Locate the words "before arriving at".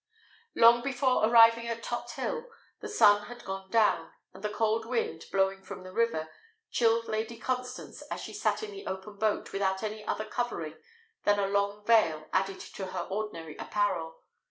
0.81-1.83